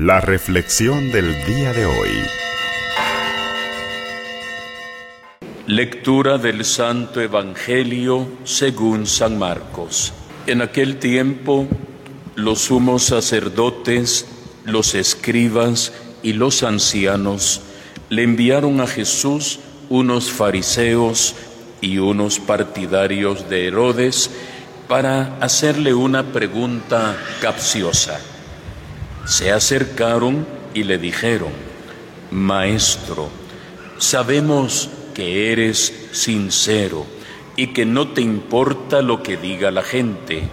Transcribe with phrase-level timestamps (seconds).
[0.00, 2.10] La reflexión del día de hoy.
[5.66, 10.12] Lectura del Santo Evangelio según San Marcos.
[10.46, 11.66] En aquel tiempo,
[12.36, 14.28] los sumos sacerdotes,
[14.64, 15.92] los escribas
[16.22, 17.62] y los ancianos
[18.08, 19.58] le enviaron a Jesús
[19.88, 21.34] unos fariseos
[21.80, 24.30] y unos partidarios de Herodes
[24.86, 28.20] para hacerle una pregunta capciosa
[29.28, 31.50] se acercaron y le dijeron,
[32.30, 33.28] Maestro,
[33.98, 37.04] sabemos que eres sincero
[37.54, 40.44] y que no te importa lo que diga la gente,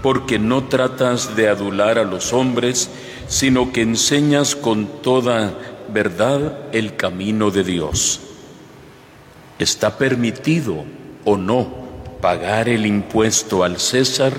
[0.00, 2.88] porque no tratas de adular a los hombres,
[3.26, 5.52] sino que enseñas con toda
[5.88, 8.20] verdad el camino de Dios.
[9.58, 10.84] ¿Está permitido
[11.24, 11.66] o no
[12.20, 14.34] pagar el impuesto al César?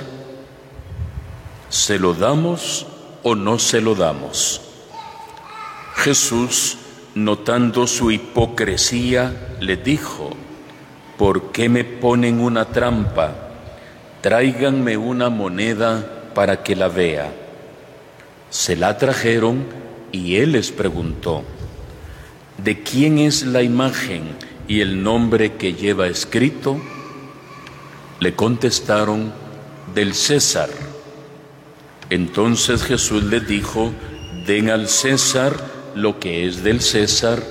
[1.69, 2.87] ¿Se lo damos
[3.27, 4.61] o no se lo damos.
[5.95, 6.77] Jesús,
[7.15, 10.29] notando su hipocresía, le dijo,
[11.17, 13.33] ¿por qué me ponen una trampa?
[14.21, 17.33] Tráiganme una moneda para que la vea.
[18.51, 19.65] Se la trajeron
[20.11, 21.41] y él les preguntó,
[22.63, 24.35] ¿de quién es la imagen
[24.67, 26.79] y el nombre que lleva escrito?
[28.19, 29.33] Le contestaron,
[29.95, 30.69] del César.
[32.09, 33.91] Entonces Jesús les dijo,
[34.45, 35.55] den al César
[35.95, 37.41] lo que es del César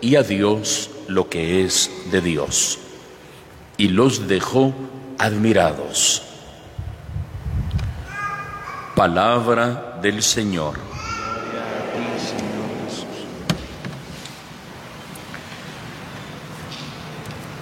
[0.00, 2.78] y a Dios lo que es de Dios.
[3.76, 4.74] Y los dejó
[5.18, 6.22] admirados.
[8.94, 10.78] Palabra del Señor.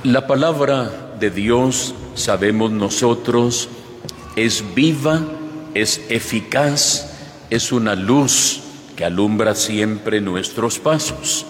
[0.02, 3.68] La palabra de Dios, sabemos nosotros,
[4.34, 5.20] es viva
[5.74, 7.10] es eficaz,
[7.50, 8.60] es una luz
[8.96, 11.46] que alumbra siempre nuestros pasos.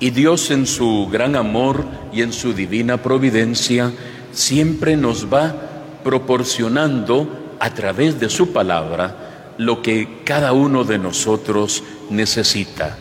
[0.00, 3.92] Y Dios en su gran amor y en su divina providencia
[4.32, 5.54] siempre nos va
[6.02, 12.98] proporcionando a través de su palabra lo que cada uno de nosotros necesita.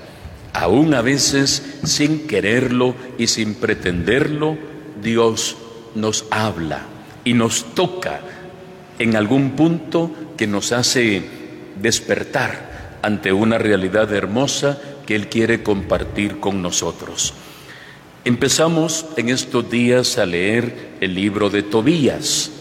[0.54, 4.56] Aún a veces sin quererlo y sin pretenderlo,
[5.02, 5.58] Dios
[5.96, 6.84] nos habla
[7.26, 8.22] y nos toca
[9.00, 11.24] en algún punto que nos hace
[11.82, 17.34] despertar ante una realidad hermosa que Él quiere compartir con nosotros.
[18.26, 22.52] Empezamos en estos días a leer el libro de Tobías.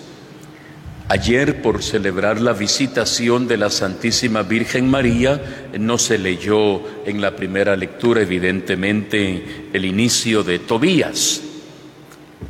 [1.08, 7.36] Ayer, por celebrar la visitación de la Santísima Virgen María, no se leyó en la
[7.36, 11.42] primera lectura, evidentemente, el inicio de Tobías.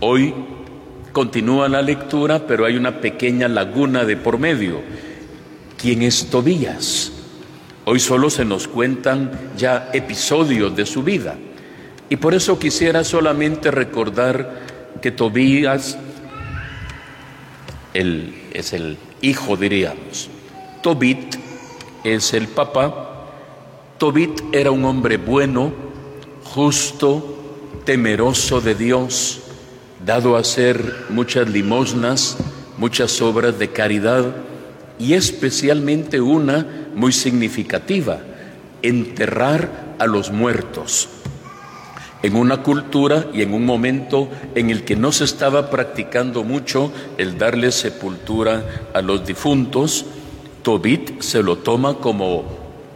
[0.01, 0.33] Hoy
[1.13, 4.81] Continúa la lectura, pero hay una pequeña laguna de por medio.
[5.77, 7.13] ¿Quién es Tobías?
[7.85, 11.37] Hoy solo se nos cuentan ya episodios de su vida.
[12.09, 14.63] Y por eso quisiera solamente recordar
[15.03, 15.99] que Tobías
[17.93, 20.31] él es el hijo, diríamos.
[20.83, 21.37] Tobit
[22.05, 23.27] es el papá.
[23.99, 25.73] Tobit era un hombre bueno,
[26.43, 27.39] justo,
[27.85, 29.43] temeroso de Dios
[30.05, 32.37] dado a hacer muchas limosnas,
[32.77, 34.25] muchas obras de caridad
[34.99, 38.21] y especialmente una muy significativa,
[38.83, 41.09] enterrar a los muertos.
[42.23, 46.93] En una cultura y en un momento en el que no se estaba practicando mucho
[47.19, 48.65] el darle sepultura
[48.95, 50.05] a los difuntos,
[50.63, 52.45] Tobit se lo toma como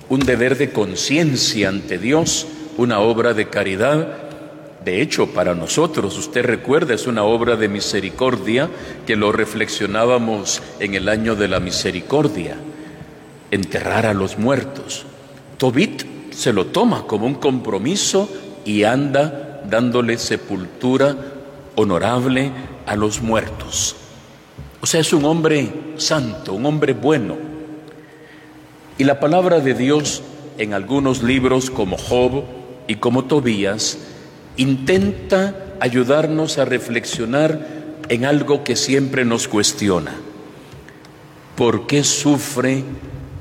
[0.09, 2.47] un deber de conciencia ante Dios,
[2.77, 4.26] una obra de caridad
[4.87, 8.71] de hecho, para nosotros, usted recuerda, es una obra de misericordia
[9.05, 12.55] que lo reflexionábamos en el año de la misericordia,
[13.51, 15.05] enterrar a los muertos.
[15.59, 18.31] Tobit se lo toma como un compromiso
[18.65, 21.17] y anda dándole sepultura
[21.75, 22.53] honorable
[22.87, 23.97] a los muertos.
[24.81, 27.37] O sea, es un hombre santo, un hombre bueno.
[28.99, 30.23] Y la palabra de Dios
[30.59, 32.45] en algunos libros como Job
[32.87, 33.99] y como Tobías
[34.57, 37.67] intenta ayudarnos a reflexionar
[38.09, 40.15] en algo que siempre nos cuestiona.
[41.57, 42.85] ¿Por qué sufre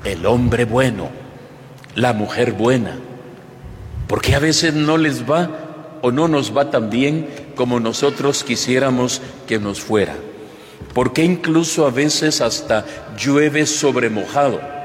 [0.04, 1.08] el hombre bueno,
[1.94, 2.96] la mujer buena?
[4.06, 8.44] ¿Por qué a veces no les va o no nos va tan bien como nosotros
[8.44, 10.14] quisiéramos que nos fuera?
[10.94, 12.84] ¿Por qué incluso a veces hasta
[13.18, 14.75] llueve sobre mojado?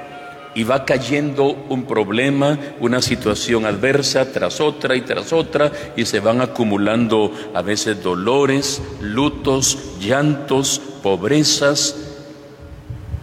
[0.54, 6.20] Y va cayendo un problema, una situación adversa tras otra y tras otra y se
[6.20, 11.96] van acumulando a veces dolores, lutos, llantos, pobrezas,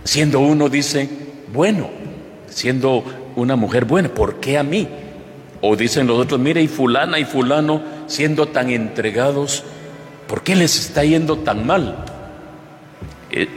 [0.04, 1.08] siendo uno, dice,
[1.52, 1.90] bueno,
[2.48, 3.04] siendo
[3.36, 4.88] una mujer buena, ¿por qué a mí?
[5.60, 9.64] O dicen los otros, mire, y fulana y fulano siendo tan entregados,
[10.26, 12.04] ¿por qué les está yendo tan mal?
[13.30, 13.48] Eh,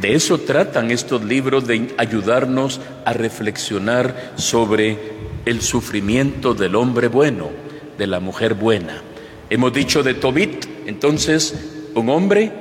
[0.00, 4.98] de eso tratan estos libros, de ayudarnos a reflexionar sobre
[5.44, 7.50] el sufrimiento del hombre bueno,
[7.96, 9.02] de la mujer buena.
[9.48, 12.52] Hemos dicho de Tobit, entonces, un hombre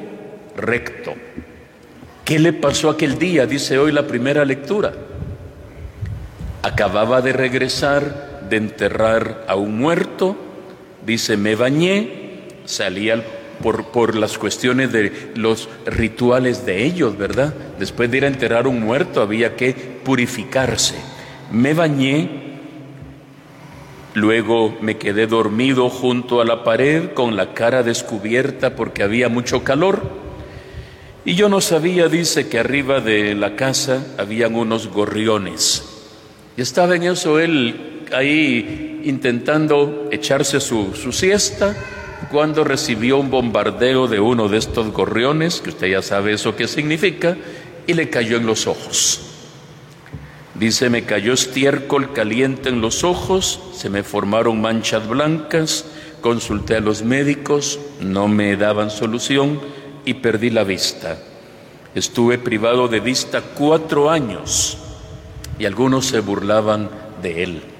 [0.55, 1.13] recto.
[2.23, 3.45] ¿Qué le pasó aquel día?
[3.45, 4.93] Dice hoy la primera lectura.
[6.61, 10.35] Acababa de regresar de enterrar a un muerto,
[11.05, 13.09] dice, me bañé, salí
[13.61, 17.53] por, por, las cuestiones de los rituales de ellos, ¿verdad?
[17.79, 20.95] Después de ir a enterrar un muerto había que purificarse.
[21.51, 22.45] Me bañé,
[24.15, 29.65] Luego me quedé dormido junto a la pared con la cara descubierta porque había mucho
[29.65, 30.09] calor.
[31.25, 35.83] Y yo no sabía, dice, que arriba de la casa habían unos gorriones.
[36.55, 41.75] Y estaba en eso él ahí intentando echarse su, su siesta
[42.31, 46.67] cuando recibió un bombardeo de uno de estos gorriones, que usted ya sabe eso qué
[46.67, 47.37] significa,
[47.87, 49.21] y le cayó en los ojos.
[50.55, 55.85] Dice, me cayó estiércol caliente en los ojos, se me formaron manchas blancas,
[56.21, 59.59] consulté a los médicos, no me daban solución
[60.05, 61.17] y perdí la vista.
[61.93, 64.77] Estuve privado de vista cuatro años
[65.59, 66.89] y algunos se burlaban
[67.21, 67.74] de él.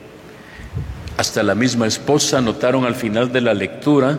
[1.17, 4.17] Hasta la misma esposa notaron al final de la lectura,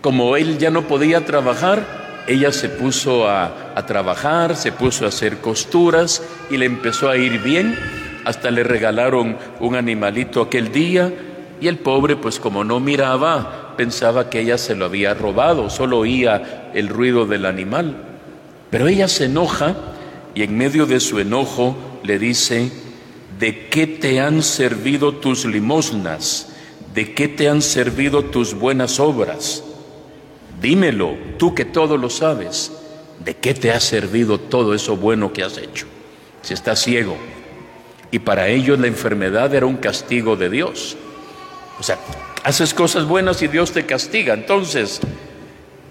[0.00, 5.38] como él ya no podía trabajar, ella se puso a, trabajar, se puso a hacer
[5.38, 7.76] costuras y le empezó a ir bien.
[8.24, 11.12] Hasta le regalaron un animalito aquel día
[11.60, 15.98] y el pobre, pues como no miraba, pensaba que ella se lo había robado, solo
[15.98, 17.96] oía el ruido del animal.
[18.70, 19.74] Pero ella se enoja
[20.34, 22.70] y en medio de su enojo le dice,
[23.38, 26.48] ¿de qué te han servido tus limosnas?
[26.94, 29.62] ¿De qué te han servido tus buenas obras?
[30.60, 32.72] Dímelo, tú que todo lo sabes,
[33.24, 35.86] ¿de qué te ha servido todo eso bueno que has hecho?
[36.42, 37.16] Si estás ciego.
[38.10, 40.96] Y para ellos la enfermedad era un castigo de Dios.
[41.78, 41.98] O sea,
[42.42, 44.34] haces cosas buenas y Dios te castiga.
[44.34, 45.00] Entonces,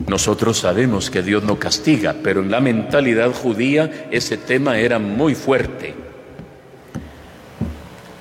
[0.06, 5.36] nosotros sabemos que Dios no castiga, pero en la mentalidad judía ese tema era muy
[5.36, 6.07] fuerte.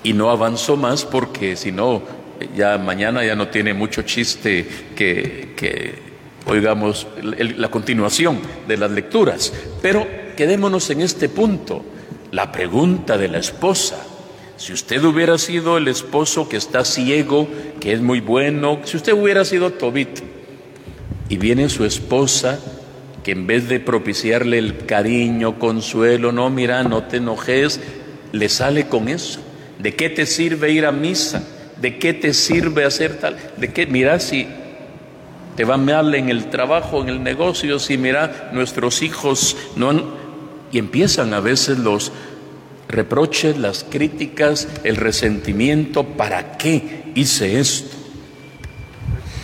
[0.07, 2.01] Y no avanzó más porque si no,
[2.57, 4.65] ya mañana ya no tiene mucho chiste
[4.95, 5.99] que, que
[6.47, 8.39] oigamos la continuación
[8.69, 9.53] de las lecturas.
[9.83, 10.07] Pero
[10.37, 11.85] quedémonos en este punto,
[12.31, 13.97] la pregunta de la esposa.
[14.57, 17.49] Si usted hubiera sido el esposo que está ciego,
[17.81, 20.21] que es muy bueno, si usted hubiera sido Tobit
[21.29, 22.61] y viene su esposa
[23.25, 27.81] que en vez de propiciarle el cariño, consuelo, no, mira, no te enojes,
[28.31, 29.41] le sale con eso.
[29.79, 31.43] ¿De qué te sirve ir a misa?
[31.81, 33.37] ¿De qué te sirve hacer tal?
[33.57, 33.87] ¿De qué?
[33.87, 34.47] Mira, si
[35.57, 40.05] te va mal en el trabajo, en el negocio, si mira, nuestros hijos no han...
[40.73, 42.13] Y empiezan a veces los
[42.89, 47.97] reproches, las críticas, el resentimiento, ¿para qué hice esto?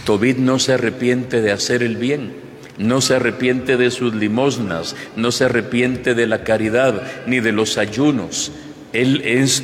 [0.04, 2.34] Tobit no se arrepiente de hacer el bien,
[2.76, 7.78] no se arrepiente de sus limosnas, no se arrepiente de la caridad ni de los
[7.78, 8.50] ayunos.
[8.92, 9.62] Él es,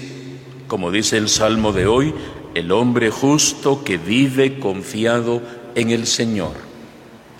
[0.68, 2.14] como dice el Salmo de hoy,
[2.54, 5.42] el hombre justo que vive confiado
[5.74, 6.68] en el Señor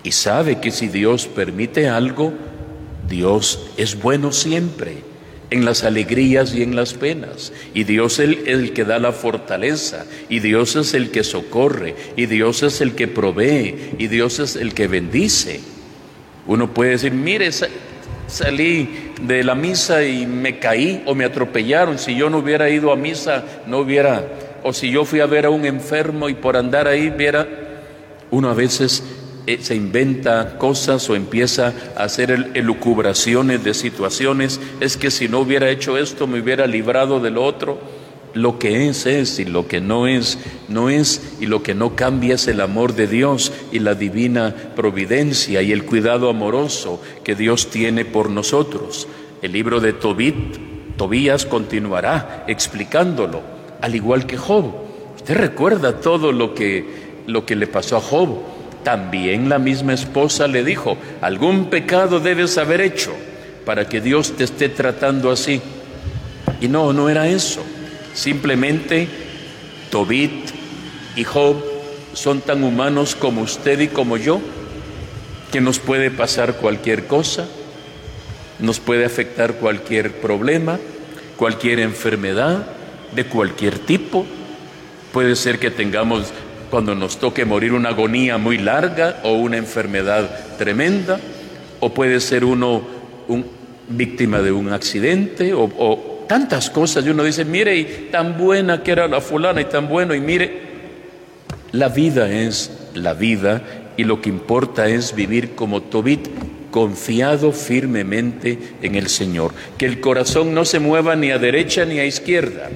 [0.02, 2.32] y sabe que si Dios permite algo,
[3.08, 4.99] Dios es bueno siempre,
[5.50, 7.52] en las alegrías y en las penas.
[7.75, 12.26] Y Dios es el, que da la fortaleza, y Dios es el que socorre, y
[12.26, 15.61] Dios es el que provee, y Dios es el que bendice.
[16.47, 17.50] Uno puede decir, mire,
[18.28, 21.99] salí de la misa y me caí o me atropellaron.
[21.99, 24.25] Si yo no hubiera ido a misa, no hubiera,
[24.62, 27.47] o si yo fui a ver a un enfermo y por andar ahí hubiera
[28.30, 29.02] uno a veces
[29.47, 34.61] eh, se inventa cosas o empieza a hacer elucubraciones de situaciones.
[34.80, 37.78] Es que si no hubiera hecho esto me hubiera librado del otro.
[38.35, 41.97] Lo que es es y lo que no es no es y lo que no
[41.97, 47.35] cambia es el amor de Dios y la divina providencia y el cuidado amoroso que
[47.35, 49.08] Dios tiene por nosotros.
[49.40, 53.40] El libro de Tobit, Tobías continuará explicándolo,
[53.80, 54.75] al igual que Job.
[55.16, 58.40] Usted recuerda todo lo que lo que le pasó a Job.
[58.82, 63.12] También la misma esposa le dijo, algún pecado debes haber hecho
[63.64, 65.61] para que Dios te esté tratando así.
[66.61, 67.62] Y no, no era eso.
[68.18, 69.06] Simplemente
[69.92, 70.50] Tobit
[71.14, 71.62] y Job
[72.14, 74.40] son tan humanos como usted y como yo,
[75.52, 77.46] que nos puede pasar cualquier cosa,
[78.58, 80.80] nos puede afectar cualquier problema,
[81.37, 82.66] cualquier enfermedad,
[83.14, 84.26] de cualquier tipo.
[85.12, 86.32] Puede ser que tengamos,
[86.72, 91.20] cuando nos toque morir, una agonía muy larga o una enfermedad tremenda,
[91.78, 92.82] o puede ser uno
[93.28, 93.46] un,
[93.88, 97.04] víctima de un accidente o, o tantas cosas.
[97.04, 100.20] Y uno dice, mire, y tan buena que era la fulana y tan bueno, y
[100.20, 100.68] mire,
[101.73, 103.62] la vida es la vida
[103.97, 106.28] y lo que importa es vivir como Tobit,
[106.70, 109.52] confiado firmemente en el Señor.
[109.76, 112.70] Que el corazón no se mueva ni a derecha ni a izquierda.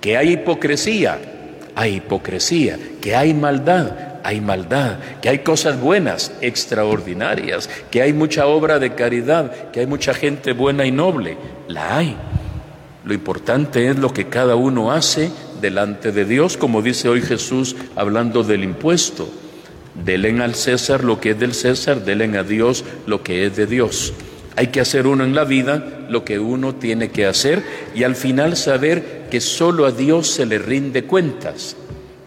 [0.00, 1.18] Que hay hipocresía,
[1.74, 2.78] hay hipocresía.
[3.00, 4.98] Que hay maldad, hay maldad.
[5.20, 7.68] Que hay cosas buenas, extraordinarias.
[7.90, 11.36] Que hay mucha obra de caridad, que hay mucha gente buena y noble.
[11.66, 12.16] La hay.
[13.08, 15.30] Lo importante es lo que cada uno hace
[15.62, 19.26] delante de Dios, como dice hoy Jesús hablando del impuesto.
[20.04, 23.66] Delen al César lo que es del César, delen a Dios lo que es de
[23.66, 24.12] Dios.
[24.56, 27.62] Hay que hacer uno en la vida lo que uno tiene que hacer
[27.94, 31.76] y al final saber que solo a Dios se le rinde cuentas.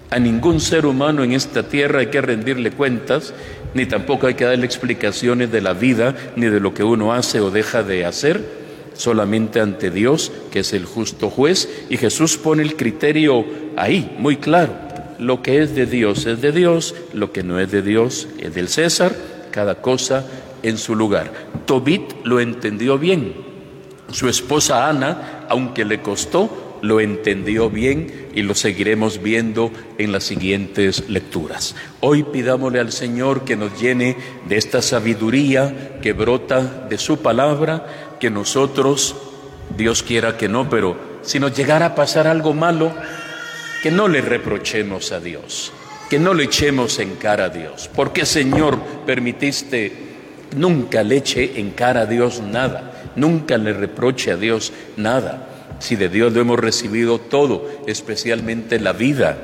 [0.09, 3.35] A ningún ser humano en esta tierra hay que rendirle cuentas,
[3.75, 7.39] ni tampoco hay que darle explicaciones de la vida, ni de lo que uno hace
[7.39, 8.61] o deja de hacer,
[8.93, 13.45] solamente ante Dios, que es el justo juez, y Jesús pone el criterio
[13.75, 17.71] ahí, muy claro lo que es de Dios es de Dios, lo que no es
[17.71, 19.15] de Dios es del César,
[19.51, 20.25] cada cosa
[20.63, 21.31] en su lugar.
[21.67, 23.35] Tobit lo entendió bien.
[24.11, 30.23] Su esposa Ana, aunque le costó, lo entendió bien y lo seguiremos viendo en las
[30.23, 31.75] siguientes lecturas.
[31.99, 34.17] Hoy pidámosle al Señor que nos llene
[34.49, 39.15] de esta sabiduría que brota de su palabra, que nosotros,
[39.75, 42.93] Dios quiera que no, pero si nos llegara a pasar algo malo,
[43.81, 45.73] que no le reprochemos a Dios,
[46.07, 47.89] que no le echemos en cara a Dios.
[47.93, 49.91] porque Señor, permitiste
[50.55, 55.47] nunca le eche en cara a Dios nada, nunca le reproche a Dios nada?
[55.79, 59.37] Si de Dios lo hemos recibido todo, especialmente la vida.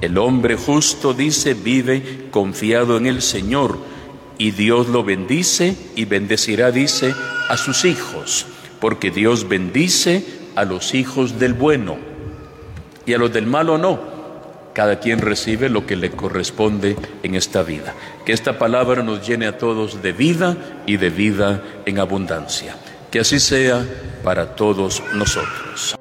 [0.00, 3.78] El hombre justo dice, vive confiado en el Señor,
[4.36, 7.14] y Dios lo bendice y bendecirá, dice,
[7.50, 8.46] a sus hijos,
[8.80, 11.98] porque Dios bendice a los hijos del bueno
[13.04, 14.08] y a los del malo no.
[14.72, 17.92] Cada quien recibe lo que le corresponde en esta vida.
[18.24, 22.76] Que esta palabra nos llene a todos de vida y de vida en abundancia.
[23.10, 23.84] Que así sea
[24.22, 25.99] para todos nosotros.